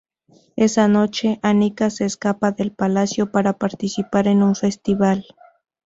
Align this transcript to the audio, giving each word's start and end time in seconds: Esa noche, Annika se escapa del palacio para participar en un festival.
Esa 0.55 0.87
noche, 0.87 1.37
Annika 1.43 1.91
se 1.91 2.05
escapa 2.05 2.51
del 2.51 2.71
palacio 2.71 3.31
para 3.31 3.59
participar 3.59 4.27
en 4.27 4.41
un 4.41 4.55
festival. 4.55 5.25